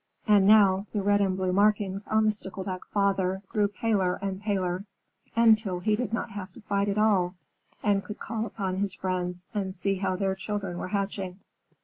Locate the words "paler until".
4.41-5.79